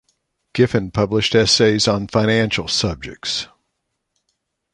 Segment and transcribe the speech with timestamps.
[0.55, 3.47] Giffen published essays on financial subjects.